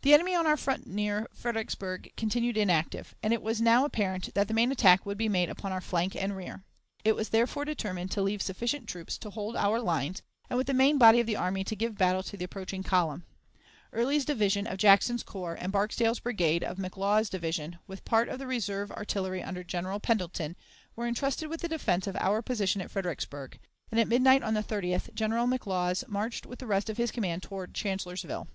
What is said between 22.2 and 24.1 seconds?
position at Fredericksburg, and at